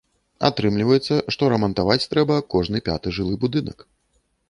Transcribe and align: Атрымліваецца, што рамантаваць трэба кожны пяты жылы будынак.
Атрымліваецца, 0.47 1.17
што 1.35 1.51
рамантаваць 1.55 2.09
трэба 2.17 2.41
кожны 2.57 2.85
пяты 2.91 3.07
жылы 3.19 3.35
будынак. 3.45 3.91